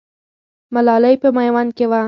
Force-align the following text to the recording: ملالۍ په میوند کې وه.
ملالۍ 0.73 1.15
په 1.21 1.29
میوند 1.35 1.71
کې 1.77 1.85
وه. 1.89 1.99